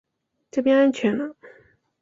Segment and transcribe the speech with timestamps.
[0.49, 1.35] 这边安全了